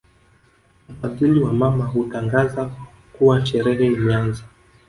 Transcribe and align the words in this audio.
Mfadhili 0.89 1.43
wa 1.43 1.53
mama 1.53 1.85
hutangaza 1.85 2.71
kuwa 3.13 3.45
sherehe 3.45 3.85
imeanza 3.87 4.43